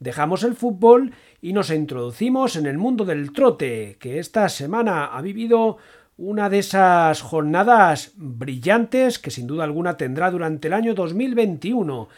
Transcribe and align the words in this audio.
dejamos 0.00 0.42
el 0.42 0.56
fútbol 0.56 1.12
y 1.40 1.52
nos 1.52 1.70
introducimos 1.70 2.56
en 2.56 2.66
el 2.66 2.78
mundo 2.78 3.04
del 3.04 3.32
trote, 3.32 3.96
que 4.00 4.18
esta 4.18 4.48
semana 4.48 5.04
ha 5.04 5.22
vivido 5.22 5.76
una 6.16 6.50
de 6.50 6.58
esas 6.58 7.22
jornadas 7.22 8.12
brillantes 8.16 9.18
que 9.18 9.30
sin 9.30 9.46
duda 9.46 9.64
alguna 9.64 9.96
tendrá 9.96 10.30
durante 10.30 10.68
el 10.68 10.74
año 10.74 10.94
2021. 10.94 12.08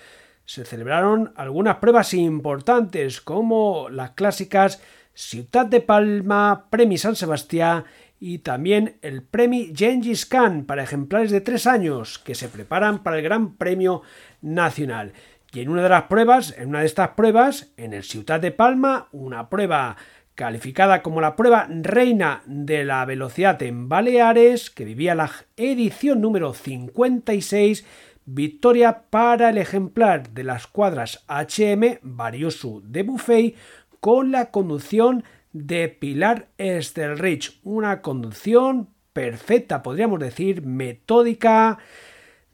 Se 0.45 0.65
celebraron 0.65 1.33
algunas 1.37 1.77
pruebas 1.77 2.15
importantes 2.15 3.21
como 3.21 3.89
las 3.91 4.13
clásicas 4.13 4.81
Ciudad 5.15 5.67
de 5.67 5.81
Palma, 5.81 6.67
Premi 6.71 6.99
San 6.99 7.17
Sebastián 7.17 7.85
y 8.19 8.39
también 8.39 8.99
el 9.03 9.23
Premi 9.23 9.73
Gengis 9.75 10.27
Khan 10.27 10.65
para 10.65 10.85
ejemplares 10.85 11.31
de 11.31 11.41
tres 11.41 11.67
años 11.67 12.19
que 12.19 12.35
se 12.35 12.49
preparan 12.49 13.03
para 13.03 13.19
el 13.19 13.23
Gran 13.23 13.57
Premio 13.57 14.03
Nacional. 14.41 15.13
Y 15.55 15.61
en 15.61 15.69
una 15.69 15.83
de 15.83 15.91
las 15.91 16.05
pruebas, 16.05 16.55
en 16.57 16.71
una 16.71 16.81
de 16.81 16.87
estas 16.87 17.11
pruebas, 17.11 17.73
en 17.77 17.93
el 17.93 18.05
Ciudad 18.05 18.41
de 18.41 18.53
Palma, 18.53 19.09
una 19.13 19.51
prueba 19.51 19.97
calificada 20.35 21.03
como 21.03 21.21
la 21.21 21.37
prueba 21.37 21.69
reina 21.69 22.43
de 22.47 22.85
la 22.85 23.05
velocidad 23.05 23.63
en 23.63 23.87
Baleares, 23.87 24.71
que 24.71 24.87
vivía 24.87 25.15
la 25.15 25.31
edición 25.57 26.23
número 26.23 26.55
56, 26.55 27.85
victoria 28.25 29.03
para 29.11 29.51
el 29.51 29.59
ejemplar 29.59 30.31
de 30.31 30.45
las 30.45 30.67
cuadras 30.67 31.23
HM 31.29 31.99
Variosu 32.01 32.83
de 32.87 33.03
Buffet 33.03 33.55
con 34.01 34.33
la 34.33 34.51
conducción 34.51 35.23
de 35.53 35.89
Pilar 35.89 36.49
Estelrich, 36.57 37.61
una 37.63 38.01
conducción 38.01 38.89
perfecta, 39.13 39.83
podríamos 39.83 40.19
decir, 40.19 40.63
metódica 40.65 41.77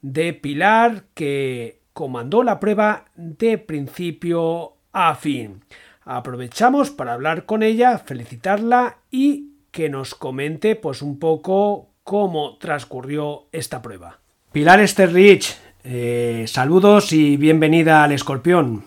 de 0.01 0.33
Pilar 0.33 1.05
que 1.13 1.78
comandó 1.99 2.43
la 2.43 2.61
prueba 2.61 3.03
de 3.17 3.57
principio 3.57 4.71
a 4.93 5.15
fin. 5.15 5.65
Aprovechamos 6.05 6.91
para 6.91 7.11
hablar 7.11 7.45
con 7.45 7.61
ella, 7.61 7.97
felicitarla 7.97 8.99
y 9.11 9.49
que 9.71 9.89
nos 9.89 10.15
comente 10.15 10.77
pues 10.77 11.01
un 11.01 11.19
poco 11.19 11.89
cómo 12.05 12.57
transcurrió 12.57 13.47
esta 13.51 13.81
prueba. 13.81 14.19
Pilar 14.53 14.79
Esterrich, 14.79 15.57
eh, 15.83 16.45
saludos 16.47 17.11
y 17.11 17.35
bienvenida 17.35 18.05
al 18.05 18.13
Escorpión. 18.13 18.85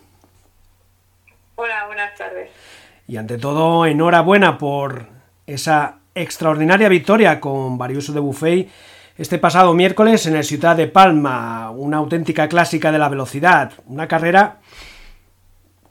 Hola, 1.57 1.85
buenas 1.89 2.17
tardes. 2.17 2.51
Y 3.07 3.19
ante 3.19 3.37
todo, 3.37 3.85
enhorabuena 3.85 4.57
por 4.57 5.09
esa 5.47 5.99
extraordinaria 6.15 6.89
victoria 6.89 7.41
con 7.41 7.77
Variuso 7.77 8.15
de 8.15 8.21
Buffet 8.21 8.71
este 9.17 9.39
pasado 9.39 9.75
miércoles 9.75 10.27
en 10.27 10.37
el 10.37 10.45
Ciudad 10.45 10.77
de 10.77 10.87
Palma, 10.87 11.71
una 11.71 11.99
auténtica 11.99 12.49
clásica 12.49 12.91
de 12.91 12.99
la 12.99 13.09
velocidad, 13.09 13.73
una 13.87 14.09
carrera 14.09 14.61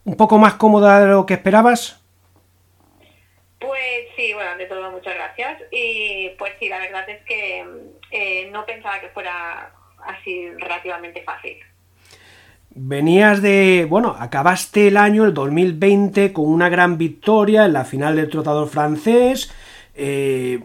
un 0.03 0.15
poco 0.15 0.37
más 0.37 0.55
cómoda 0.55 0.99
de 0.99 1.07
lo 1.07 1.25
que 1.25 1.35
esperabas. 1.35 2.01
Pues 3.59 4.07
sí, 4.15 4.33
bueno, 4.33 4.57
de 4.57 4.65
todo 4.65 4.91
muchas 4.91 5.13
gracias. 5.13 5.61
Y 5.71 6.29
pues 6.39 6.53
sí, 6.59 6.67
la 6.67 6.79
verdad 6.79 7.07
es 7.09 7.23
que 7.25 7.65
eh, 8.11 8.49
no 8.51 8.65
pensaba 8.65 8.99
que 8.99 9.09
fuera 9.09 9.71
así 10.03 10.49
relativamente 10.57 11.21
fácil. 11.23 11.57
Venías 12.73 13.41
de, 13.41 13.85
bueno, 13.89 14.15
acabaste 14.17 14.87
el 14.87 14.97
año, 14.97 15.25
el 15.25 15.33
2020, 15.33 16.31
con 16.31 16.47
una 16.47 16.69
gran 16.69 16.97
victoria 16.97 17.65
en 17.65 17.73
la 17.73 17.83
final 17.83 18.15
del 18.15 18.29
trotador 18.29 18.69
francés, 18.69 19.53
eh, 19.93 20.59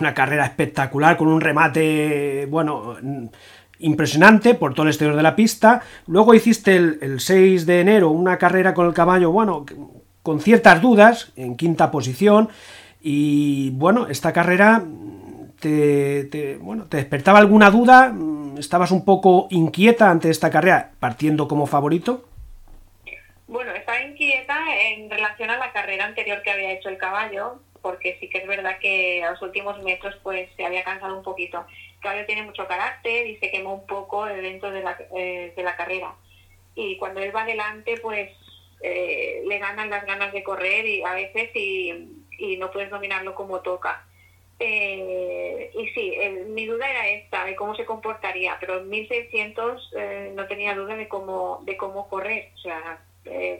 una, 0.00 0.14
carrera 0.14 0.46
espectacular 0.46 1.16
con 1.16 1.28
un 1.28 1.40
remate, 1.40 2.46
bueno, 2.46 2.96
impresionante 3.78 4.54
por 4.54 4.72
todo 4.72 4.84
el 4.84 4.90
exterior 4.90 5.16
de 5.16 5.22
la 5.22 5.36
pista. 5.36 5.82
Luego 6.06 6.34
hiciste 6.34 6.76
el, 6.76 7.20
6 7.20 7.66
de 7.66 7.80
enero 7.80 8.10
una 8.10 8.38
carrera 8.38 8.72
con 8.74 8.86
el 8.86 8.94
caballo, 8.94 9.30
bueno, 9.30 9.66
con 10.22 10.40
ciertas 10.40 10.80
dudas, 10.80 11.32
en 11.36 11.56
quinta 11.56 11.90
posición. 11.90 12.48
Y 13.00 13.70
bueno, 13.70 14.06
esta 14.08 14.32
carrera 14.32 14.82
te, 15.60 16.58
bueno, 16.60 16.84
te 16.86 16.96
despertaba 16.96 17.38
alguna 17.38 17.70
duda, 17.70 18.14
estabas 18.58 18.90
un 18.90 19.04
poco 19.04 19.48
inquieta 19.50 20.10
ante 20.10 20.30
esta 20.30 20.50
carrera, 20.50 20.92
partiendo 20.98 21.46
como 21.46 21.66
favorito. 21.66 22.24
Bueno, 23.48 23.72
estaba 23.72 24.00
inquieta 24.02 24.56
en 24.74 25.10
relación 25.10 25.50
a 25.50 25.58
la 25.58 25.72
carrera 25.72 26.06
anterior 26.06 26.40
que 26.42 26.50
había 26.50 26.72
hecho 26.72 26.88
el 26.88 26.96
caballo, 26.96 27.60
porque 27.82 28.16
sí 28.20 28.30
que 28.30 28.38
es 28.38 28.46
verdad 28.46 28.78
que 28.78 29.22
a 29.22 29.32
los 29.32 29.42
últimos 29.42 29.82
metros 29.82 30.14
pues 30.22 30.48
se 30.56 30.64
había 30.64 30.84
cansado 30.84 31.16
un 31.16 31.24
poquito 31.24 31.66
caballo 32.02 32.26
tiene 32.26 32.42
mucho 32.42 32.66
carácter 32.66 33.26
y 33.26 33.36
se 33.36 33.50
quemó 33.50 33.74
un 33.74 33.86
poco 33.86 34.26
dentro 34.26 34.70
de 34.70 34.82
la, 34.82 34.98
eh, 35.16 35.52
de 35.56 35.62
la 35.62 35.76
carrera. 35.76 36.14
Y 36.74 36.98
cuando 36.98 37.20
él 37.20 37.34
va 37.34 37.42
adelante, 37.42 37.98
pues 38.02 38.30
eh, 38.82 39.42
le 39.46 39.58
ganan 39.58 39.88
las 39.88 40.04
ganas 40.04 40.32
de 40.32 40.42
correr 40.42 40.84
y 40.86 41.02
a 41.02 41.14
veces 41.14 41.54
y, 41.54 42.08
no 42.58 42.70
puedes 42.72 42.90
dominarlo 42.90 43.34
como 43.34 43.60
toca. 43.60 44.04
Eh, 44.58 45.70
y 45.74 45.88
sí, 45.88 46.16
mi 46.48 46.66
duda 46.66 46.90
era 46.90 47.08
esta, 47.08 47.44
de 47.44 47.54
cómo 47.54 47.74
se 47.76 47.84
comportaría, 47.84 48.56
pero 48.60 48.78
en 48.78 48.88
1600 48.88 49.92
no 50.34 50.46
tenía 50.46 50.74
duda 50.74 50.96
de 50.96 51.08
cómo, 51.08 51.60
de 51.64 51.76
cómo 51.76 52.08
correr. 52.08 52.50
O 52.56 52.58
sea, 52.58 53.00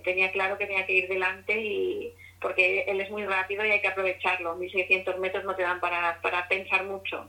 tenía 0.05 0.33
claro 0.33 0.59
que 0.59 0.67
tenía 0.67 0.85
que 0.85 0.95
ir 0.95 1.09
delante 1.09 1.61
y 1.61 2.13
porque 2.43 2.85
él 2.89 3.01
es 3.01 3.11
muy 3.11 3.25
rápido 3.25 3.65
y 3.65 3.71
hay 3.71 3.81
que 3.81 3.89
aprovecharlo. 3.89 4.57
1600 4.57 5.19
metros 5.19 5.45
no 5.45 5.55
te 5.55 5.63
dan 5.63 5.81
para, 5.81 6.21
para 6.21 6.49
pensar 6.49 6.85
mucho. 6.85 7.29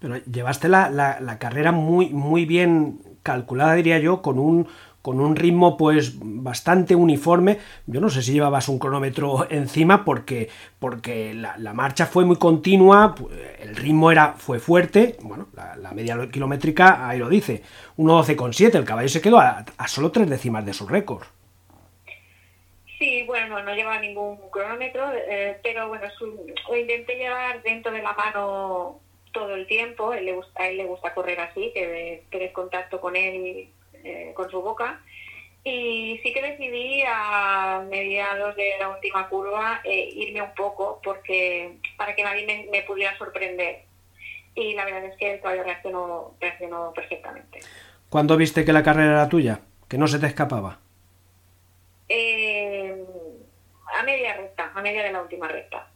Pero 0.00 0.16
llevaste 0.16 0.68
la, 0.68 0.90
la, 0.90 1.38
carrera 1.38 1.72
muy, 1.72 2.10
muy 2.10 2.44
bien 2.44 3.00
calculada, 3.22 3.74
diría 3.74 3.98
yo, 3.98 4.22
con 4.22 4.38
un, 4.38 4.68
con 5.02 5.20
un 5.20 5.36
ritmo 5.36 5.76
pues 5.76 6.14
bastante 6.20 6.94
uniforme. 6.94 7.58
Yo 7.86 8.00
no 8.00 8.10
sé 8.10 8.22
si 8.22 8.32
llevabas 8.32 8.68
un 8.68 8.78
cronómetro 8.78 9.50
encima 9.50 10.04
porque, 10.04 10.50
porque 10.78 11.34
la, 11.34 11.72
marcha 11.72 12.06
fue 12.06 12.24
muy 12.24 12.36
continua, 12.36 13.14
el 13.58 13.74
ritmo 13.74 14.10
era, 14.12 14.34
fue 14.36 14.58
fuerte, 14.60 15.16
bueno, 15.22 15.48
la, 15.54 15.92
media 15.92 16.16
kilométrica 16.30 17.08
ahí 17.08 17.18
lo 17.18 17.28
dice, 17.28 17.62
1.12,7, 17.96 18.74
el 18.74 18.84
caballo 18.84 19.08
se 19.08 19.20
quedó 19.20 19.38
a, 19.38 19.64
solo 19.86 20.12
tres 20.12 20.28
décimas 20.28 20.64
de 20.64 20.74
su 20.74 20.86
récord. 20.86 21.24
Sí, 22.98 23.22
bueno, 23.26 23.62
no, 23.62 23.74
llevaba 23.74 24.00
ningún 24.00 24.50
cronómetro, 24.50 25.12
eh, 25.12 25.58
pero 25.62 25.88
bueno, 25.88 26.06
lo 26.68 26.76
intenté 26.76 27.14
llevar 27.14 27.62
dentro 27.62 27.92
de 27.92 28.02
la 28.02 28.12
mano 28.12 29.00
todo 29.32 29.54
el 29.54 29.66
tiempo, 29.68 30.12
él 30.12 30.24
le 30.24 30.32
gusta, 30.32 30.62
a 30.62 30.68
él 30.68 30.78
le 30.78 30.84
gusta 30.84 31.14
correr 31.14 31.38
así, 31.38 31.70
que 31.72 32.24
tener 32.30 32.52
contacto 32.52 33.00
con 33.00 33.14
él, 33.14 33.68
eh, 34.02 34.32
con 34.34 34.50
su 34.50 34.60
boca. 34.60 35.00
Y 35.62 36.18
sí 36.22 36.32
que 36.32 36.42
decidí 36.42 37.02
a 37.06 37.84
mediados 37.88 38.56
de 38.56 38.72
la 38.80 38.88
última 38.88 39.28
curva 39.28 39.80
eh, 39.84 40.08
irme 40.14 40.42
un 40.42 40.54
poco 40.54 41.00
porque 41.04 41.76
para 41.96 42.14
que 42.14 42.22
nadie 42.24 42.68
me, 42.70 42.82
pudiera 42.82 43.16
sorprender. 43.18 43.82
Y 44.54 44.74
la 44.74 44.84
verdad 44.84 45.04
es 45.04 45.16
que 45.16 45.34
el 45.34 45.40
caballo 45.40 45.62
reaccionó, 45.62 46.34
reaccionó 46.40 46.92
perfectamente. 46.94 47.60
¿Cuándo 48.08 48.36
viste 48.36 48.64
que 48.64 48.72
la 48.72 48.82
carrera 48.82 49.12
era 49.12 49.28
tuya? 49.28 49.60
¿Que 49.88 49.98
no 49.98 50.08
se 50.08 50.18
te 50.18 50.26
escapaba? 50.26 50.80
Eh, 52.08 52.77
a 53.98 54.02
media 54.02 54.34
recta, 54.34 54.72
a 54.74 54.82
media 54.82 55.02
de 55.02 55.12
la 55.12 55.22
última 55.22 55.48
recta 55.48 55.88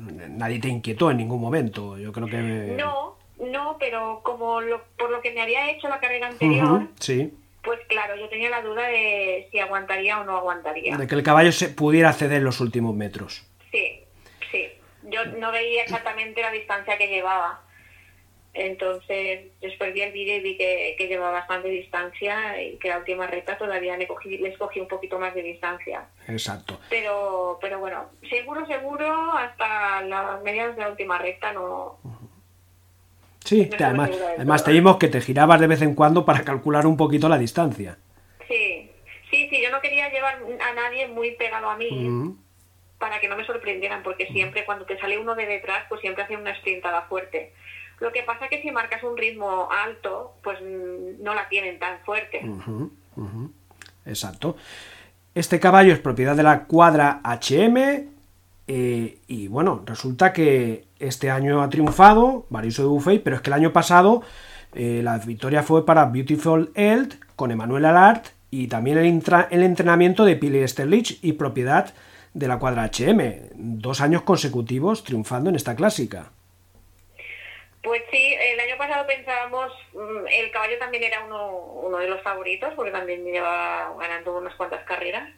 nadie 0.00 0.60
te 0.60 0.68
inquietó 0.68 1.10
en 1.10 1.18
ningún 1.18 1.40
momento. 1.40 1.98
Yo 1.98 2.12
creo 2.12 2.26
que. 2.26 2.36
No, 2.36 3.16
no, 3.38 3.76
pero 3.78 4.20
como 4.22 4.60
por 4.96 5.10
lo 5.10 5.20
que 5.20 5.32
me 5.32 5.42
había 5.42 5.70
hecho 5.70 5.88
la 5.88 6.00
carrera 6.00 6.28
anterior. 6.28 6.88
sí. 6.98 7.34
Pues 7.60 7.80
claro, 7.88 8.16
yo 8.16 8.28
tenía 8.30 8.48
la 8.48 8.62
duda 8.62 8.86
de 8.86 9.48
si 9.50 9.58
aguantaría 9.58 10.20
o 10.20 10.24
no 10.24 10.38
aguantaría. 10.38 10.96
De 10.96 11.06
que 11.06 11.14
el 11.16 11.22
caballo 11.22 11.52
se 11.52 11.68
pudiera 11.68 12.12
ceder 12.12 12.40
los 12.40 12.60
últimos 12.60 12.94
metros. 12.94 13.44
Sí, 13.70 14.04
sí. 14.50 14.68
Yo 15.02 15.26
no 15.26 15.50
veía 15.50 15.82
exactamente 15.82 16.40
la 16.40 16.50
distancia 16.50 16.96
que 16.96 17.08
llevaba. 17.08 17.60
Entonces, 18.54 19.52
después 19.60 19.94
vi 19.94 20.00
el 20.00 20.12
vídeo 20.12 20.36
y 20.36 20.40
vi 20.40 20.56
que, 20.56 20.94
que 20.98 21.06
lleva 21.06 21.30
bastante 21.30 21.68
distancia 21.68 22.60
y 22.60 22.76
que 22.78 22.88
la 22.88 22.98
última 22.98 23.26
recta 23.26 23.56
todavía 23.56 23.96
le 23.96 24.08
cogí, 24.08 24.38
les 24.38 24.56
cogí 24.58 24.80
un 24.80 24.88
poquito 24.88 25.18
más 25.18 25.34
de 25.34 25.42
distancia. 25.42 26.06
Exacto. 26.26 26.80
Pero, 26.90 27.58
pero 27.60 27.78
bueno, 27.78 28.06
seguro, 28.28 28.66
seguro, 28.66 29.32
hasta 29.32 30.02
las 30.02 30.42
medias 30.42 30.74
de 30.74 30.82
la 30.82 30.90
última 30.90 31.18
recta 31.18 31.52
no... 31.52 31.98
Sí, 33.44 33.70
además, 33.78 34.10
además 34.36 34.64
te 34.64 34.72
vimos 34.72 34.98
que 34.98 35.08
te 35.08 35.20
girabas 35.20 35.60
de 35.60 35.68
vez 35.68 35.80
en 35.80 35.94
cuando 35.94 36.24
para 36.24 36.44
calcular 36.44 36.86
un 36.86 36.96
poquito 36.96 37.28
la 37.28 37.38
distancia. 37.38 37.96
Sí, 38.46 38.90
sí, 39.30 39.48
sí, 39.48 39.62
yo 39.62 39.70
no 39.70 39.80
quería 39.80 40.10
llevar 40.10 40.38
a 40.60 40.74
nadie 40.74 41.06
muy 41.06 41.30
pegado 41.36 41.70
a 41.70 41.76
mí. 41.76 42.36
para 42.98 43.20
que 43.20 43.28
no 43.28 43.36
me 43.36 43.46
sorprendieran, 43.46 44.02
porque 44.02 44.26
siempre 44.26 44.64
cuando 44.64 44.84
te 44.84 44.98
sale 44.98 45.18
uno 45.18 45.34
de 45.34 45.46
detrás, 45.46 45.84
pues 45.88 46.00
siempre 46.00 46.24
hace 46.24 46.36
una 46.36 46.54
sprintada 46.56 47.02
fuerte. 47.02 47.52
Lo 48.00 48.12
que 48.12 48.22
pasa 48.22 48.44
es 48.44 48.50
que 48.50 48.62
si 48.62 48.70
marcas 48.70 49.02
un 49.02 49.16
ritmo 49.16 49.68
alto, 49.70 50.34
pues 50.42 50.60
mm, 50.60 51.22
no 51.22 51.34
la 51.34 51.48
tienen 51.48 51.78
tan 51.78 51.98
fuerte. 52.00 52.44
Exacto. 54.06 54.56
Este 55.34 55.60
caballo 55.60 55.92
es 55.92 55.98
propiedad 55.98 56.36
de 56.36 56.42
la 56.42 56.64
cuadra 56.64 57.20
HM 57.24 58.08
y 58.66 59.48
bueno, 59.48 59.82
resulta 59.86 60.32
que 60.32 60.84
este 60.98 61.30
año 61.30 61.62
ha 61.62 61.70
triunfado 61.70 62.46
Variso 62.50 62.82
de 62.82 62.88
Buffet, 62.88 63.22
pero 63.22 63.36
es 63.36 63.42
que 63.42 63.50
el 63.50 63.54
año 63.54 63.72
pasado 63.72 64.22
eh, 64.74 65.00
la 65.02 65.18
victoria 65.18 65.62
fue 65.62 65.86
para 65.86 66.06
Beautiful 66.06 66.70
Eld 66.74 67.18
con 67.36 67.50
Emmanuel 67.50 67.86
Alart 67.86 68.26
y 68.50 68.66
también 68.68 68.98
el, 68.98 69.22
el 69.50 69.62
entrenamiento 69.62 70.24
de 70.24 70.36
Pili 70.36 70.66
Sterlich 70.66 71.18
y 71.22 71.32
propiedad 71.32 71.94
de 72.34 72.48
la 72.48 72.58
cuadra 72.58 72.90
HM. 72.90 73.20
Dos 73.54 74.00
años 74.00 74.22
consecutivos 74.22 75.04
triunfando 75.04 75.50
en 75.50 75.56
esta 75.56 75.74
clásica. 75.74 76.30
Pues 77.82 78.02
sí, 78.10 78.34
el 78.34 78.58
año 78.58 78.76
pasado 78.76 79.06
pensábamos, 79.06 79.72
mm, 79.92 80.26
el 80.30 80.50
caballo 80.50 80.78
también 80.78 81.04
era 81.04 81.24
uno, 81.24 81.48
uno 81.52 81.98
de 81.98 82.08
los 82.08 82.20
favoritos, 82.22 82.74
porque 82.74 82.90
también 82.90 83.24
lleva 83.24 83.94
ganando 83.98 84.36
unas 84.36 84.54
cuantas 84.56 84.84
carreras. 84.84 85.28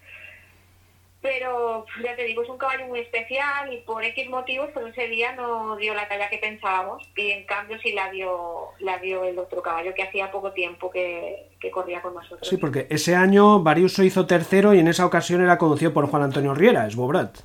Pero 1.22 1.84
ya 2.02 2.16
te 2.16 2.24
digo, 2.24 2.42
es 2.42 2.48
un 2.48 2.56
caballo 2.56 2.86
muy 2.86 3.00
especial 3.00 3.70
y 3.70 3.78
por 3.82 4.02
X 4.02 4.30
motivos, 4.30 4.70
pues 4.72 4.86
ese 4.86 5.06
día 5.08 5.32
no 5.32 5.76
dio 5.76 5.92
la 5.92 6.08
talla 6.08 6.30
que 6.30 6.38
pensábamos 6.38 7.06
y 7.14 7.30
en 7.30 7.44
cambio 7.44 7.78
sí 7.80 7.92
la 7.92 8.10
dio, 8.10 8.68
la 8.78 8.98
dio 8.98 9.24
el 9.24 9.38
otro 9.38 9.60
caballo 9.60 9.92
que 9.92 10.02
hacía 10.02 10.30
poco 10.30 10.52
tiempo 10.52 10.90
que, 10.90 11.50
corría 11.70 12.00
con 12.00 12.14
nosotros. 12.14 12.48
Sí, 12.48 12.56
porque 12.56 12.86
ese 12.88 13.14
año 13.14 13.62
Variuso 13.62 14.02
hizo 14.02 14.26
tercero 14.26 14.72
y 14.72 14.78
en 14.78 14.88
esa 14.88 15.04
ocasión 15.04 15.42
era 15.42 15.58
conducido 15.58 15.92
por 15.92 16.06
Juan 16.06 16.22
Antonio 16.22 16.54
Riera, 16.54 16.86
es 16.86 16.96
Bobrat. 16.96 17.36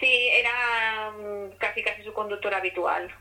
Sí, 0.00 0.28
era 0.32 1.12
mm, 1.12 1.56
casi 1.56 1.84
casi 1.84 2.02
su 2.02 2.12
conductor 2.12 2.52
habitual. 2.52 3.14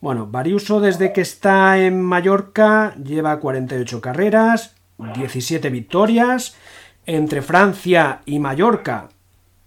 Bueno, 0.00 0.26
Variuso 0.26 0.80
desde 0.80 1.12
que 1.12 1.22
está 1.22 1.78
en 1.78 2.00
Mallorca 2.02 2.94
lleva 2.96 3.40
48 3.40 4.00
carreras, 4.00 4.76
17 4.98 5.68
victorias 5.70 6.56
entre 7.06 7.40
Francia 7.40 8.20
y 8.26 8.38
Mallorca 8.38 9.08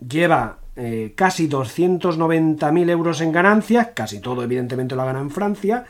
lleva 0.06 0.60
eh, 0.76 1.14
casi 1.16 1.50
290.000 1.50 2.90
euros 2.90 3.22
en 3.22 3.32
ganancias, 3.32 3.90
casi 3.94 4.20
todo 4.20 4.44
evidentemente 4.44 4.96
lo 4.96 5.02
ha 5.02 5.06
ganado 5.06 5.26
en 5.26 5.32
Francia. 5.32 5.86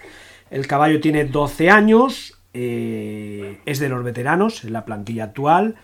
El 0.50 0.68
caballo 0.68 1.00
tiene 1.00 1.26
12 1.26 1.70
años, 1.70 2.40
eh, 2.54 3.60
es 3.66 3.80
de 3.80 3.90
los 3.90 4.04
veteranos 4.04 4.64
en 4.64 4.74
la 4.74 4.86
plantilla 4.86 5.26
actual. 5.26 5.76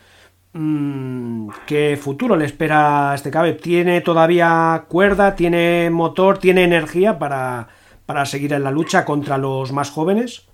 Mm, 0.57 1.49
¿Qué 1.67 1.97
futuro 1.97 2.37
le 2.37 2.45
espera 2.45 3.11
a 3.11 3.15
este 3.15 3.29
caballo? 3.29 3.57
¿Tiene 3.57 3.99
todavía 3.99 4.85
cuerda, 4.87 5.35
tiene 5.35 5.89
motor, 5.89 6.37
tiene 6.37 6.63
energía 6.63 7.19
para, 7.19 7.67
para 8.05 8.25
seguir 8.25 8.53
en 8.53 8.63
la 8.63 8.71
lucha 8.71 9.03
contra 9.03 9.37
los 9.37 9.73
más 9.73 9.91
jóvenes? 9.91 10.47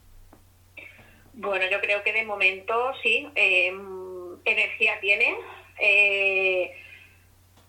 Bueno, 1.34 1.66
yo 1.72 1.80
creo 1.82 2.02
que 2.02 2.14
de 2.14 2.26
momento 2.26 2.74
sí. 3.04 3.30
Eh, 3.36 3.72
energía 4.44 5.00
tiene, 5.02 5.36
eh, 5.80 6.76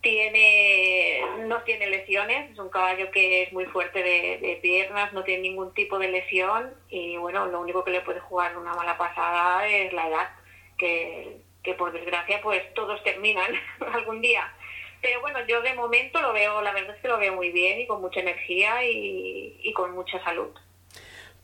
tiene, 0.01 1.21
no 1.49 1.61
tiene 1.65 1.87
lesiones, 1.89 2.51
es 2.51 2.59
un 2.59 2.71
caballo 2.71 3.11
que 3.11 3.43
es 3.43 3.53
muy 3.53 3.67
fuerte 3.67 4.03
de, 4.03 4.59
piernas, 4.63 5.13
no 5.13 5.23
tiene 5.23 5.43
ningún 5.43 5.75
tipo 5.75 5.99
de 5.99 6.09
lesión 6.09 6.73
y 6.89 7.19
bueno, 7.19 7.45
lo 7.49 7.61
único 7.61 7.85
que 7.85 7.91
le 7.91 8.01
puede 8.01 8.21
jugar 8.21 8.57
una 8.57 8.73
mala 8.73 8.97
pasada 8.97 9.69
es 9.69 9.93
la 9.93 10.09
edad, 10.09 10.31
que, 10.79 11.43
por 11.79 11.93
desgracia 11.93 12.41
pues 12.43 12.63
todos 12.75 13.03
terminan 13.03 13.51
algún 13.93 14.21
día. 14.21 14.53
Pero 15.01 15.21
bueno, 15.21 15.39
yo 15.49 15.63
de 15.63 15.75
momento 15.75 16.21
lo 16.21 16.33
veo, 16.33 16.63
la 16.63 16.73
verdad 16.73 16.95
es 16.95 17.03
que 17.03 17.09
lo 17.09 17.19
veo 17.19 17.35
muy 17.35 17.51
bien 17.51 17.81
y 17.81 17.87
con 17.87 18.01
mucha 18.01 18.21
energía 18.21 18.85
y, 18.85 19.59
y 19.63 19.73
con 19.73 19.93
mucha 19.93 20.23
salud. 20.23 20.51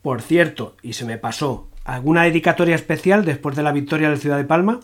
Por 0.03 0.23
cierto, 0.23 0.77
y 0.83 0.93
se 0.93 1.05
me 1.05 1.19
pasó, 1.19 1.69
¿alguna 1.85 2.23
dedicatoria 2.23 2.77
especial 2.77 3.25
después 3.25 3.57
de 3.57 3.65
la 3.65 3.73
victoria 3.73 4.11
de 4.11 4.17
Ciudad 4.17 4.37
de 4.37 4.45
Palma? 4.45 4.81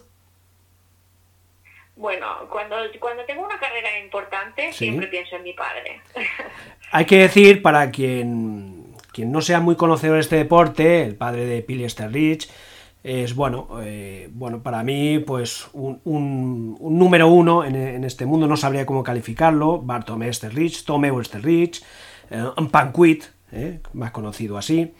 Bueno, 1.96 2.26
cuando, 2.50 2.76
cuando 2.98 3.24
tengo 3.24 3.44
una 3.44 3.58
carrera 3.58 3.98
importante, 4.00 4.72
siempre 4.72 5.06
pienso 5.06 5.36
en 5.36 5.44
mi 5.44 5.52
padre. 5.52 6.00
Hay 6.90 7.04
que 7.04 7.18
decir, 7.18 7.62
para 7.62 7.90
quien, 7.92 8.94
quien 9.12 9.30
no 9.30 9.40
sea 9.40 9.60
muy 9.60 9.76
conocedor 9.76 10.16
de 10.16 10.20
este 10.22 10.36
deporte, 10.36 11.02
el 11.02 11.14
padre 11.14 11.44
de 11.46 11.62
Pili 11.62 11.88
Sterrich 11.88 12.50
es, 13.04 13.34
bueno, 13.34 13.68
eh, 13.82 14.28
bueno 14.32 14.62
para 14.62 14.82
mí, 14.82 15.20
pues 15.20 15.68
un, 15.74 16.76
número 16.80 17.28
uno 17.28 17.64
en, 17.64 18.02
este 18.02 18.26
mundo, 18.26 18.48
no 18.48 18.56
sabría 18.56 18.86
cómo 18.86 19.04
calificarlo, 19.04 19.80
Bartome 19.80 20.32
Sterrich, 20.32 20.84
Tomeu 20.84 21.22
Sterrich, 21.22 21.84
eh, 22.30 22.44
Panquit, 22.70 23.24
eh, 23.52 23.80
más 23.92 24.10
conocido 24.10 24.58
así, 24.58 24.94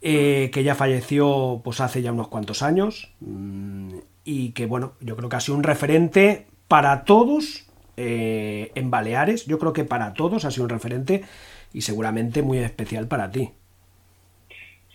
que 0.00 0.62
ya 0.62 0.76
falleció 0.76 1.62
pues 1.64 1.80
hace 1.80 2.02
ya 2.02 2.12
unos 2.12 2.28
cuantos 2.28 2.62
años, 2.62 3.12
mm, 3.20 3.94
y 4.24 4.50
que 4.50 4.66
bueno, 4.66 4.92
yo 5.00 5.16
creo 5.16 5.28
que 5.28 5.36
ha 5.36 5.40
sido 5.40 5.56
un 5.56 5.64
referente 5.64 6.46
para 6.68 7.04
todos 7.04 7.66
eh, 7.96 8.72
en 8.74 8.90
Baleares, 8.90 9.46
yo 9.46 9.58
creo 9.58 9.72
que 9.72 9.84
para 9.84 10.12
todos 10.12 10.44
ha 10.44 10.50
sido 10.50 10.64
un 10.64 10.70
referente 10.70 11.24
y 11.72 11.80
seguramente 11.80 12.42
muy 12.42 12.58
especial 12.58 13.08
para 13.08 13.30
ti. 13.30 13.52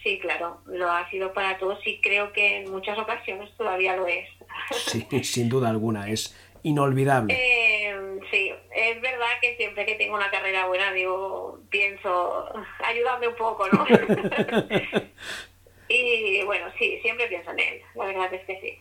Sí, 0.03 0.19
claro, 0.19 0.59
lo 0.65 0.89
ha 0.89 1.09
sido 1.11 1.33
para 1.33 1.59
todos 1.59 1.79
y 1.85 2.01
creo 2.01 2.33
que 2.33 2.57
en 2.57 2.71
muchas 2.71 2.97
ocasiones 2.97 3.55
todavía 3.55 3.95
lo 3.95 4.07
es. 4.07 4.27
Sí, 4.71 5.05
sin 5.23 5.47
duda 5.47 5.69
alguna, 5.69 6.09
es 6.09 6.35
inolvidable. 6.63 7.35
Eh, 7.37 8.19
sí, 8.31 8.51
es 8.75 9.01
verdad 9.01 9.27
que 9.41 9.55
siempre 9.57 9.85
que 9.85 9.95
tengo 9.95 10.15
una 10.15 10.31
carrera 10.31 10.65
buena, 10.67 10.91
digo, 10.91 11.59
pienso, 11.69 12.51
ayúdame 12.83 13.27
un 13.27 13.35
poco, 13.35 13.67
¿no? 13.67 13.85
y 15.87 16.41
bueno, 16.43 16.65
sí, 16.79 16.99
siempre 17.01 17.27
pienso 17.27 17.51
en 17.51 17.59
él, 17.59 17.81
la 17.95 18.05
verdad 18.05 18.33
es 18.33 18.45
que 18.45 18.61
sí. 18.61 18.79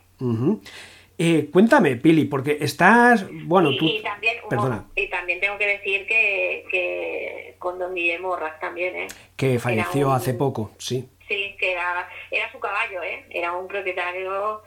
Eh, 1.23 1.51
cuéntame, 1.53 1.97
Pili, 1.97 2.25
porque 2.25 2.57
estás. 2.63 3.27
Bueno, 3.45 3.77
tú. 3.79 3.85
Y 3.85 4.01
también, 4.03 4.37
Perdona. 4.49 4.87
y 4.97 5.07
también 5.09 5.39
tengo 5.39 5.59
que 5.59 5.67
decir 5.67 6.07
que, 6.07 7.55
con 7.59 7.79
don 7.79 7.95
Guillermo 7.95 8.37
Raz 8.37 8.59
también, 8.59 8.97
¿eh? 8.97 9.09
Que 9.37 9.59
falleció 9.59 10.13
hace 10.13 10.33
poco, 10.33 10.71
sí. 10.79 11.07
Sí, 11.29 11.55
que 11.59 11.73
era, 11.73 12.09
era 12.31 12.51
su 12.51 12.59
caballo, 12.59 13.03
¿eh? 13.03 13.27
Era 13.29 13.53
un 13.53 13.69
propietario. 13.69 14.63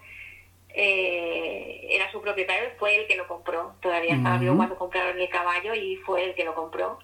Eh, 0.76 1.88
era 1.90 2.12
su 2.12 2.22
propietario, 2.22 2.70
fue 2.78 2.98
el 2.98 3.08
que 3.08 3.16
lo 3.16 3.28
compró. 3.28 3.74
Todavía 3.82 4.14
estaba 4.14 4.38
vivo 4.38 4.56
cuando 4.56 4.78
compraron 4.78 5.20
el 5.20 5.30
caballo 5.30 5.74
y 5.74 5.96
fue 6.06 6.24
el 6.24 6.36
que 6.36 6.46
lo 6.46 6.54
compró. 6.54 7.00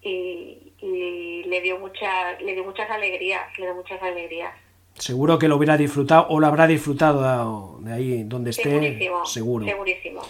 Y, 0.00 0.72
y 0.80 1.42
le 1.44 1.60
dio 1.60 1.78
muchas 1.78 2.40
le 2.40 2.54
dio 2.54 2.64
muchas 2.64 2.88
alegrías, 2.90 3.46
le 3.58 3.66
dio 3.66 3.74
muchas 3.74 4.02
alegrías. 4.02 4.54
Seguro 4.98 5.38
que 5.38 5.48
lo 5.48 5.56
hubiera 5.56 5.76
disfrutado 5.76 6.26
o 6.28 6.40
lo 6.40 6.46
habrá 6.46 6.66
disfrutado 6.66 7.78
de 7.82 7.92
ahí 7.92 8.22
donde 8.24 8.50
esté. 8.50 8.98
seguro. 9.24 9.64
Segurísimo. 9.64 10.22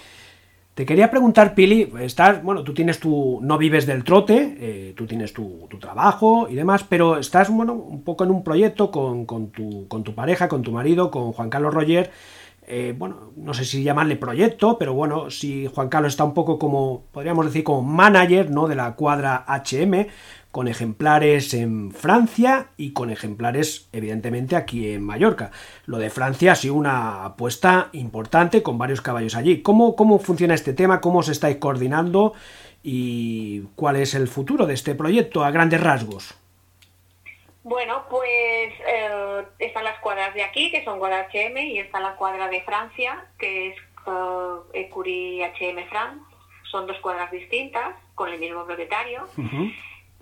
Te 0.74 0.86
quería 0.86 1.10
preguntar, 1.10 1.56
Pili, 1.56 1.92
estás, 1.98 2.40
bueno, 2.40 2.62
tú 2.62 2.72
tienes 2.72 3.00
tu, 3.00 3.40
no 3.42 3.58
vives 3.58 3.84
del 3.84 4.04
trote, 4.04 4.56
eh, 4.60 4.94
tú 4.96 5.08
tienes 5.08 5.32
tu, 5.32 5.66
trabajo 5.80 6.46
y 6.48 6.54
demás, 6.54 6.84
pero 6.88 7.18
estás, 7.18 7.50
bueno, 7.50 7.72
un 7.72 8.04
poco 8.04 8.22
en 8.22 8.30
un 8.30 8.44
proyecto 8.44 8.92
con, 8.92 9.26
con, 9.26 9.50
tu, 9.50 9.88
con 9.88 10.04
tu 10.04 10.14
pareja, 10.14 10.46
con 10.46 10.62
tu 10.62 10.70
marido, 10.70 11.10
con 11.10 11.32
Juan 11.32 11.50
Carlos 11.50 11.74
Roger, 11.74 12.12
eh, 12.70 12.94
bueno, 12.94 13.32
no 13.34 13.54
sé 13.54 13.64
si 13.64 13.82
llamarle 13.82 14.16
proyecto, 14.16 14.76
pero 14.76 14.92
bueno, 14.92 15.30
si 15.30 15.66
Juan 15.66 15.88
Carlos 15.88 16.12
está 16.12 16.24
un 16.24 16.34
poco 16.34 16.58
como, 16.58 17.04
podríamos 17.12 17.46
decir, 17.46 17.64
como 17.64 17.80
manager, 17.82 18.50
¿no? 18.50 18.68
De 18.68 18.74
la 18.74 18.94
cuadra 18.94 19.46
HM, 19.48 20.06
con 20.58 20.66
ejemplares 20.66 21.54
en 21.54 21.92
Francia 21.92 22.70
y 22.76 22.92
con 22.92 23.10
ejemplares 23.10 23.88
evidentemente 23.92 24.56
aquí 24.56 24.92
en 24.92 25.04
Mallorca. 25.04 25.52
Lo 25.86 25.98
de 25.98 26.10
Francia 26.10 26.50
ha 26.50 26.54
sido 26.56 26.74
una 26.74 27.24
apuesta 27.24 27.90
importante 27.92 28.60
con 28.64 28.76
varios 28.76 29.00
caballos 29.00 29.36
allí. 29.36 29.62
¿Cómo, 29.62 29.94
cómo 29.94 30.18
funciona 30.18 30.54
este 30.54 30.72
tema? 30.72 31.00
¿Cómo 31.00 31.20
os 31.20 31.28
estáis 31.28 31.58
coordinando? 31.58 32.32
¿Y 32.82 33.66
cuál 33.76 33.94
es 33.94 34.14
el 34.14 34.26
futuro 34.26 34.66
de 34.66 34.74
este 34.74 34.96
proyecto 34.96 35.44
a 35.44 35.52
grandes 35.52 35.80
rasgos? 35.80 36.36
Bueno, 37.62 38.06
pues 38.10 38.72
eh, 38.84 39.44
están 39.60 39.84
las 39.84 40.00
cuadras 40.00 40.34
de 40.34 40.42
aquí, 40.42 40.72
que 40.72 40.82
son 40.82 40.98
cuadras 40.98 41.32
HM, 41.32 41.56
y 41.56 41.78
está 41.78 42.00
la 42.00 42.16
cuadra 42.16 42.48
de 42.48 42.62
Francia, 42.62 43.26
que 43.38 43.68
es 43.68 43.76
eh, 44.74 44.90
HM 44.90 45.88
France. 45.88 46.20
Son 46.68 46.88
dos 46.88 46.98
cuadras 46.98 47.30
distintas, 47.30 47.94
con 48.16 48.28
el 48.28 48.40
mismo 48.40 48.66
propietario. 48.66 49.24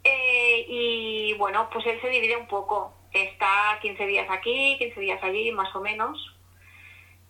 Eh, 0.06 0.66
y 0.68 1.34
bueno, 1.34 1.68
pues 1.72 1.84
él 1.86 2.00
se 2.00 2.08
divide 2.08 2.36
un 2.36 2.46
poco. 2.46 2.92
Está 3.12 3.78
15 3.82 4.06
días 4.06 4.26
aquí, 4.30 4.76
15 4.78 5.00
días 5.00 5.22
allí, 5.22 5.50
más 5.50 5.74
o 5.74 5.80
menos. 5.80 6.36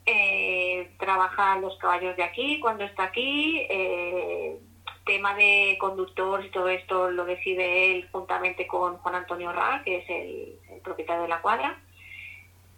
Eh, 0.04 0.90
trabaja 0.98 1.58
los 1.58 1.76
caballos 1.78 2.16
de 2.16 2.22
aquí 2.22 2.60
cuando 2.60 2.84
está 2.84 3.04
aquí. 3.04 3.66
Eh, 3.70 4.58
tema 5.06 5.34
de 5.34 5.76
conductor 5.80 6.44
y 6.44 6.50
todo 6.50 6.68
esto 6.68 7.10
lo 7.10 7.24
decide 7.24 7.92
él 7.92 8.08
juntamente 8.10 8.66
con 8.66 8.98
Juan 8.98 9.14
Antonio 9.14 9.52
Ra, 9.52 9.82
que 9.84 9.98
es 9.98 10.10
el, 10.10 10.80
propietario 10.82 11.22
de 11.22 11.28
la 11.28 11.40
cuadra. 11.40 11.80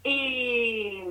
Y, 0.04 1.02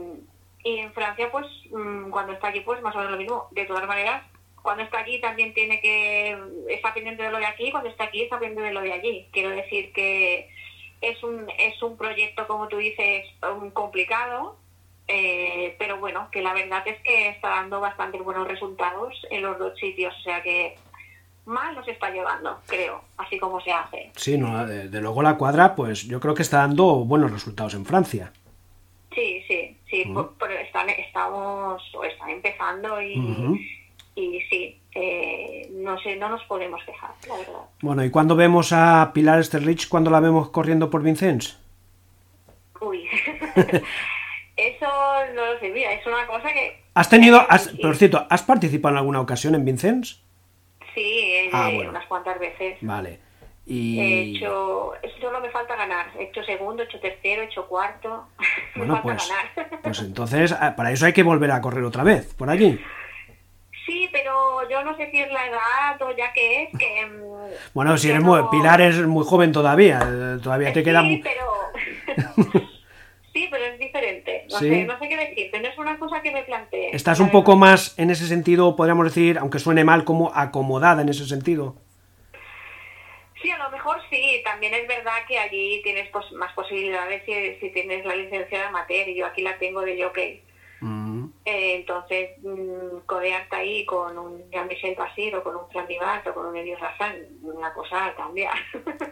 en 0.64 0.94
Francia, 0.94 1.30
pues 1.32 1.48
mm, 1.72 2.10
cuando 2.10 2.34
está 2.34 2.50
aquí, 2.50 2.62
pues 2.62 2.82
más 2.82 2.96
o 2.96 3.00
menos 3.00 3.12
lo 3.12 3.18
mismo. 3.18 3.48
De 3.52 3.66
todas 3.66 3.88
maneras, 3.88 4.24
cuando 4.62 4.84
está 4.84 5.00
aquí 5.00 5.20
también 5.22 5.54
tiene 5.54 5.80
que, 5.80 6.38
está 6.70 6.94
pendiente 6.94 7.24
de 7.24 7.32
lo 7.32 7.38
de 7.38 7.46
aquí, 7.46 7.72
cuando 7.72 7.90
está 7.90 8.06
aquí 8.06 8.24
está 8.24 8.40
pendiente 8.40 8.68
de 8.68 8.74
lo 8.74 8.82
de 8.82 8.94
allí. 8.94 9.28
Quiero 9.32 9.50
decir 9.50 9.94
que 9.94 10.50
es 11.02 11.24
un, 11.24 11.48
es 11.58 11.82
un 11.82 11.98
proyecto, 11.98 12.48
como 12.48 12.68
tú 12.68 12.78
dices, 12.78 13.26
complicado, 13.74 14.58
eh, 15.08 15.76
pero 15.80 15.98
bueno, 16.00 16.30
que 16.32 16.42
la 16.42 16.54
verdad 16.54 16.86
es 16.86 17.00
que 17.02 17.30
está 17.30 17.50
dando 17.50 17.80
bastante 17.80 18.20
buenos 18.20 18.48
resultados 18.48 19.14
en 19.30 19.42
los 19.42 19.58
dos 19.58 19.78
sitios, 19.80 20.14
o 20.20 20.22
sea 20.22 20.42
que 20.42 20.76
mal 21.46 21.74
nos 21.76 21.88
está 21.88 22.10
llevando, 22.10 22.60
creo, 22.66 23.02
así 23.18 23.40
como 23.40 23.62
se 23.62 23.72
hace. 23.72 24.12
Sí, 24.16 24.38
no, 24.38 24.68
de, 24.68 25.02
luego 25.02 25.22
la 25.22 25.38
cuadra, 25.38 25.76
pues 25.76 26.06
yo 26.08 26.20
creo 26.20 26.36
que 26.36 26.42
está 26.42 26.58
dando 26.58 27.06
buenos 27.06 27.32
resultados 27.32 27.74
en 27.74 27.86
Francia. 27.86 28.34
Sí, 29.16 29.42
sí, 29.48 29.78
sí, 29.90 30.04
pero 30.38 30.54
están, 30.54 30.90
estamos, 30.90 31.82
están 32.04 32.30
empezando 32.30 33.02
y, 33.02 33.16
y 34.18 34.42
sí, 34.50 34.82
eh, 34.96 35.70
no 35.74 36.00
sé, 36.00 36.16
no 36.16 36.28
nos 36.28 36.44
podemos 36.46 36.84
dejar, 36.88 37.12
la 37.28 37.38
verdad. 37.38 37.62
Bueno, 37.82 38.04
¿y 38.04 38.10
cuando 38.10 38.36
vemos 38.36 38.74
a 38.74 39.12
Pilar 39.14 39.40
Esterlich, 39.40 39.88
cuando 39.88 40.10
la 40.10 40.20
vemos 40.20 40.50
corriendo 40.50 40.90
por 40.90 41.04
Vincennes? 41.04 41.60
Uy, 42.82 43.08
eso 44.58 44.88
no 45.36 45.54
lo 45.54 45.60
sé, 45.60 45.70
mira, 45.70 45.94
es 45.94 46.06
una 46.08 46.26
cosa 46.26 46.52
que... 46.52 46.82
¿Has 46.96 47.10
tenido, 47.10 47.46
por 47.80 47.96
cierto, 47.96 48.26
¿has 48.28 48.42
participado 48.42 48.96
en 48.96 48.98
alguna 48.98 49.22
ocasión 49.22 49.54
en 49.54 49.64
Vincennes? 49.64 50.20
Sí, 50.96 51.50
ah, 51.54 51.70
unas 51.88 52.08
cuantas 52.08 52.40
veces. 52.40 52.80
Vale. 52.82 53.20
Y... 53.68 54.00
He 54.00 54.22
hecho, 54.22 54.94
solo 55.22 55.42
me 55.42 55.52
falta 55.52 55.76
ganar. 55.76 56.08
He 56.18 56.24
hecho 56.24 56.42
segundo, 56.44 56.82
he 56.82 56.86
hecho 56.88 57.00
tercero, 57.00 57.44
he 57.44 57.46
hecho 57.46 57.68
cuarto. 57.68 58.28
Bueno, 58.76 59.00
pues, 59.02 59.32
pues 59.82 60.00
entonces 60.02 60.52
ah, 60.52 60.76
para 60.76 60.92
eso 60.92 61.08
hay 61.08 61.14
que 61.14 61.24
volver 61.24 61.52
a 61.52 61.62
correr 61.62 61.84
otra 61.84 62.04
vez, 62.04 62.34
por 62.36 62.50
allí. 62.50 62.80
Sí, 64.78 64.84
yo 64.84 64.84
no 64.84 64.98
sé 64.98 65.12
si 65.12 65.20
es 65.20 65.32
la 65.32 65.48
edad 65.48 66.02
o 66.02 66.16
ya 66.16 66.32
que 66.34 66.64
es 66.64 66.70
que... 66.78 67.06
Mm, 67.06 67.74
bueno, 67.74 67.98
si 67.98 68.10
eres 68.10 68.22
muy... 68.22 68.42
Pilar 68.52 68.82
es 68.82 68.98
muy 69.06 69.26
joven 69.26 69.52
todavía, 69.52 70.00
eh, 70.04 70.40
todavía 70.42 70.74
te 70.74 70.84
queda... 70.84 71.02
Sí, 71.02 71.24
pero... 71.24 72.28
sí, 73.34 73.48
pero 73.50 73.66
es 73.66 73.80
diferente. 73.80 74.46
No, 74.52 74.60
sé, 74.60 74.86
no 74.86 75.00
sé 75.00 75.10
qué 75.10 75.18
decirte, 75.18 75.60
no 75.60 75.68
es 75.68 75.78
una 75.78 75.98
cosa 76.00 76.22
que 76.22 76.32
me 76.32 76.44
plantee. 76.44 76.96
Estás 76.96 77.20
un 77.20 77.32
poco 77.32 77.56
más, 77.56 77.98
en 77.98 78.10
ese 78.10 78.28
sentido, 78.28 78.76
podríamos 78.76 79.06
decir, 79.06 79.38
aunque 79.40 79.60
suene 79.60 79.84
mal, 79.84 80.04
como 80.04 80.32
acomodada 80.34 81.02
en 81.02 81.10
ese 81.10 81.26
sentido. 81.26 81.76
Sí, 83.42 83.52
a 83.52 83.58
lo 83.58 83.70
mejor 83.70 83.98
sí. 84.10 84.42
También 84.44 84.74
es 84.74 84.88
verdad 84.88 85.26
que 85.28 85.38
allí 85.38 85.82
tienes 85.84 86.10
más 86.34 86.54
posibilidades 86.54 87.24
si, 87.26 87.70
tienes 87.70 88.06
la 88.06 88.16
licencia 88.16 88.60
de 88.60 88.66
amateur 88.66 89.08
y 89.08 89.16
yo 89.16 89.26
aquí 89.26 89.42
la 89.42 89.58
tengo 89.58 89.82
de 89.82 90.02
jockey. 90.02 90.42
Mm. 91.48 91.50
Eh, 91.50 91.76
entonces, 91.76 92.30
mm, 92.44 93.06
codearte 93.06 93.56
ahí 93.56 93.86
con 93.86 94.18
un 94.18 94.52
Jean-Michel 94.52 94.96
Basir 94.96 95.36
o 95.36 95.44
con 95.44 95.56
un 95.56 95.70
Fran 95.70 95.88
o 96.28 96.34
con 96.34 96.46
un 96.48 96.58
Elio 96.58 96.78
Razán, 96.78 97.16
una 97.42 97.74
cosa 97.74 98.14
cambia. 98.16 98.52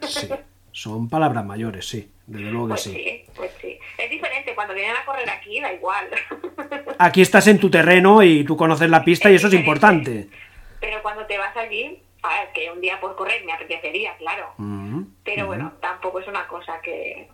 Sí, 0.02 0.28
son 0.72 1.10
palabras 1.10 1.46
mayores, 1.46 1.88
sí, 1.88 2.12
desde 2.28 2.52
luego 2.52 2.68
que 2.68 2.70
pues 2.72 2.82
sí. 2.82 3.26
Pues 3.36 3.52
sí, 3.62 3.80
es 3.98 4.10
diferente, 4.10 4.54
cuando 4.54 4.74
vienen 4.74 4.96
a 4.98 5.06
correr 5.06 5.30
aquí 5.30 5.62
da 5.62 5.74
igual. 5.74 6.10
Aquí 6.98 7.22
estás 7.22 7.48
en 7.48 7.60
tu 7.60 7.70
terreno 7.70 8.24
y 8.24 8.46
tú 8.46 8.56
conoces 8.56 8.90
la 8.90 9.04
pista 9.04 9.30
y 9.30 9.36
eso 9.36 9.48
es 9.48 9.54
importante. 9.54 10.30
Pero 10.80 11.02
cuando 11.02 11.26
te 11.26 11.38
vas 11.38 11.56
allí, 11.58 12.02
que 12.54 12.72
un 12.72 12.80
día 12.82 13.00
por 13.02 13.16
correr 13.16 13.44
me 13.46 13.54
apetecería, 13.54 14.16
claro. 14.18 14.54
Pero 15.24 15.48
bueno, 15.48 15.74
tampoco 15.82 16.20
es 16.20 16.28
una 16.28 16.48
cosa 16.48 16.80
que... 16.82 17.28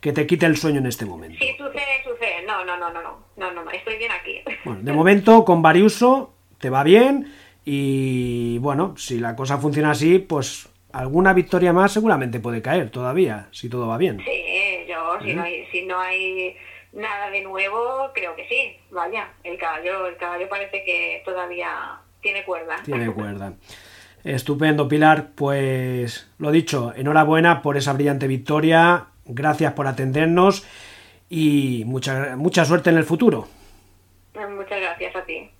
Que 0.00 0.12
te 0.12 0.26
quite 0.26 0.46
el 0.46 0.56
sueño 0.56 0.78
en 0.78 0.86
este 0.86 1.04
momento. 1.04 1.38
Sí, 1.40 1.54
sucede, 1.56 2.02
sucede. 2.04 2.42
No, 2.46 2.64
no, 2.64 2.76
no, 2.76 2.92
no, 2.92 3.02
no, 3.02 3.18
no, 3.36 3.52
no, 3.52 3.64
no. 3.64 3.70
estoy 3.70 3.98
bien 3.98 4.12
aquí. 4.12 4.40
Bueno, 4.64 4.80
de 4.82 4.92
momento 4.92 5.44
con 5.44 5.62
Variuso 5.62 6.32
te 6.58 6.70
va 6.70 6.82
bien 6.82 7.32
y 7.64 8.58
bueno, 8.58 8.94
si 8.96 9.18
la 9.18 9.36
cosa 9.36 9.58
funciona 9.58 9.90
así, 9.90 10.18
pues 10.18 10.68
alguna 10.92 11.32
victoria 11.32 11.72
más 11.72 11.92
seguramente 11.92 12.40
puede 12.40 12.62
caer 12.62 12.90
todavía, 12.90 13.48
si 13.50 13.68
todo 13.68 13.88
va 13.88 13.98
bien. 13.98 14.20
Sí, 14.24 14.86
yo, 14.88 15.18
si, 15.22 15.34
no 15.34 15.42
hay, 15.42 15.66
si 15.70 15.82
no 15.82 15.98
hay 15.98 16.56
nada 16.92 17.30
de 17.30 17.42
nuevo, 17.42 18.10
creo 18.14 18.34
que 18.36 18.46
sí. 18.48 18.76
Vaya, 18.90 19.30
el 19.44 19.58
caballo, 19.58 20.06
el 20.06 20.16
caballo 20.16 20.48
parece 20.48 20.82
que 20.84 21.22
todavía 21.24 22.00
tiene 22.20 22.44
cuerda. 22.44 22.76
Tiene 22.84 23.12
cuerda. 23.12 23.52
Estupendo, 24.24 24.88
Pilar. 24.88 25.30
Pues 25.34 26.30
lo 26.38 26.50
dicho, 26.50 26.92
enhorabuena 26.96 27.62
por 27.62 27.76
esa 27.76 27.92
brillante 27.92 28.26
victoria. 28.26 29.06
Gracias 29.28 29.74
por 29.74 29.86
atendernos 29.86 30.64
y 31.28 31.84
mucha, 31.86 32.34
mucha 32.36 32.64
suerte 32.64 32.90
en 32.90 32.96
el 32.96 33.04
futuro. 33.04 33.46
Muchas 34.34 34.80
gracias 34.80 35.16
a 35.16 35.24
ti. 35.24 35.50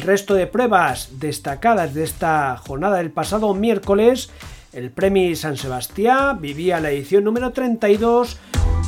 el 0.00 0.06
resto 0.06 0.34
de 0.34 0.46
pruebas 0.46 1.20
destacadas 1.20 1.94
de 1.94 2.04
esta 2.04 2.56
jornada 2.56 2.96
del 2.98 3.10
pasado 3.10 3.52
miércoles, 3.54 4.30
el 4.72 4.90
Premio 4.90 5.34
San 5.34 5.56
Sebastián 5.56 6.40
vivía 6.40 6.80
la 6.80 6.90
edición 6.90 7.24
número 7.24 7.50
32 7.50 8.38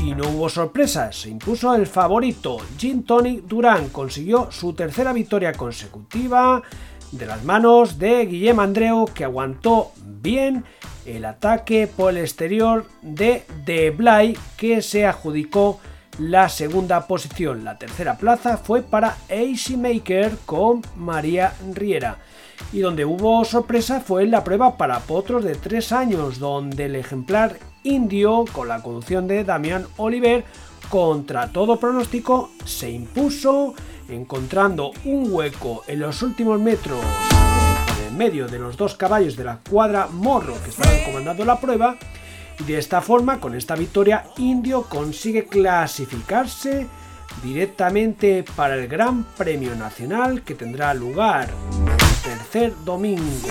y 0.02 0.14
no 0.14 0.28
hubo 0.28 0.48
sorpresas. 0.48 1.16
Se 1.16 1.28
impuso 1.28 1.74
el 1.74 1.86
favorito. 1.86 2.58
Jim 2.78 3.02
Tony 3.02 3.42
Durán 3.46 3.88
consiguió 3.88 4.50
su 4.50 4.74
tercera 4.74 5.12
victoria 5.12 5.52
consecutiva 5.52 6.62
de 7.10 7.26
las 7.26 7.44
manos 7.44 7.98
de 7.98 8.26
Guillem 8.26 8.60
Andreu 8.60 9.06
que 9.12 9.24
aguantó 9.24 9.92
bien 10.04 10.64
el 11.04 11.24
ataque 11.24 11.88
por 11.88 12.12
el 12.12 12.18
exterior 12.18 12.86
de 13.02 13.44
De 13.64 13.90
Blay 13.90 14.36
que 14.56 14.82
se 14.82 15.04
adjudicó 15.04 15.80
la 16.18 16.48
segunda 16.48 17.06
posición. 17.06 17.64
La 17.64 17.78
tercera 17.78 18.16
plaza 18.16 18.56
fue 18.56 18.82
para 18.82 19.16
AC 19.30 19.76
Maker 19.76 20.36
con 20.44 20.82
María 20.96 21.54
Riera. 21.72 22.18
Y 22.72 22.80
donde 22.80 23.04
hubo 23.04 23.44
sorpresa 23.44 24.00
fue 24.00 24.22
en 24.24 24.30
la 24.30 24.44
prueba 24.44 24.76
para 24.76 25.00
potros 25.00 25.44
de 25.44 25.54
3 25.54 25.92
años, 25.92 26.38
donde 26.38 26.86
el 26.86 26.96
ejemplar 26.96 27.58
indio, 27.82 28.44
con 28.52 28.68
la 28.68 28.82
conducción 28.82 29.26
de 29.26 29.44
Damián 29.44 29.86
Oliver, 29.96 30.44
contra 30.88 31.48
todo 31.48 31.80
pronóstico, 31.80 32.50
se 32.64 32.90
impuso, 32.90 33.74
encontrando 34.08 34.92
un 35.04 35.32
hueco 35.32 35.82
en 35.86 36.00
los 36.00 36.22
últimos 36.22 36.60
metros 36.60 37.00
en 38.06 38.16
medio 38.16 38.46
de 38.46 38.58
los 38.58 38.76
dos 38.76 38.94
caballos 38.94 39.36
de 39.36 39.44
la 39.44 39.60
cuadra 39.68 40.06
Morro 40.08 40.54
que 40.62 40.70
estaban 40.70 41.02
comandando 41.04 41.44
la 41.44 41.58
prueba 41.58 41.96
de 42.66 42.78
esta 42.78 43.00
forma, 43.00 43.40
con 43.40 43.54
esta 43.54 43.74
victoria, 43.74 44.24
Indio 44.36 44.82
consigue 44.82 45.46
clasificarse 45.46 46.86
directamente 47.42 48.44
para 48.56 48.76
el 48.76 48.88
Gran 48.88 49.24
Premio 49.24 49.74
Nacional 49.74 50.42
que 50.42 50.54
tendrá 50.54 50.94
lugar 50.94 51.48
el 51.70 52.30
tercer 52.30 52.72
domingo 52.84 53.48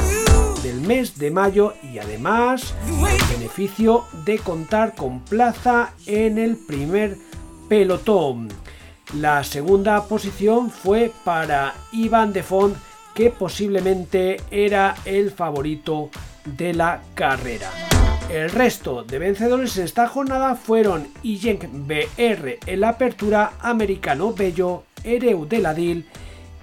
del 0.63 0.81
mes 0.81 1.17
de 1.17 1.31
mayo 1.31 1.73
y 1.81 1.97
además 1.97 2.73
el 2.87 3.35
beneficio 3.37 4.05
de 4.25 4.37
contar 4.39 4.95
con 4.95 5.21
plaza 5.21 5.93
en 6.05 6.37
el 6.37 6.55
primer 6.55 7.17
pelotón. 7.67 8.49
La 9.15 9.43
segunda 9.43 10.05
posición 10.05 10.69
fue 10.69 11.11
para 11.25 11.73
Iván 11.91 12.31
de 12.31 12.43
Font 12.43 12.77
que 13.13 13.29
posiblemente 13.29 14.39
era 14.51 14.95
el 15.03 15.31
favorito 15.31 16.09
de 16.45 16.73
la 16.73 17.01
carrera. 17.13 17.80
El 18.31 18.49
resto 18.49 19.03
de 19.03 19.19
vencedores 19.19 19.75
en 19.77 19.83
esta 19.83 20.07
jornada 20.07 20.55
fueron 20.55 21.09
Iyenk 21.21 21.65
BR 21.69 22.59
en 22.65 22.79
la 22.79 22.89
apertura, 22.89 23.51
Americano 23.59 24.33
Bello, 24.33 24.83
Ereu 25.03 25.45
de 25.45 25.59
Ladil 25.59 26.05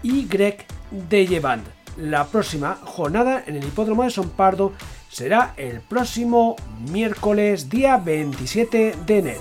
y 0.03 0.27
Greg 0.27 0.65
de 0.91 1.27
Llevant. 1.27 1.67
La 1.99 2.27
próxima 2.29 2.79
jornada 2.85 3.45
en 3.47 3.57
el 3.57 3.65
hipódromo 3.65 4.05
de 4.05 4.11
Son 4.11 4.31
Pardo 4.31 4.73
será 5.11 5.53
el 5.59 5.83
próximo 5.83 6.57
miércoles 6.91 7.69
día 7.69 7.99
27 7.99 8.95
de 9.05 9.19
enero. 9.19 9.41